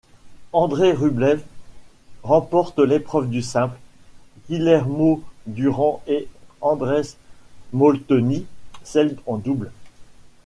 [0.51, 1.43] Andrey Rublev
[2.23, 3.77] remporte l'épreuve du simple,
[4.49, 6.27] Guillermo Durán et
[6.59, 7.03] Andrés
[7.71, 8.47] Molteni
[8.83, 9.69] celle en double.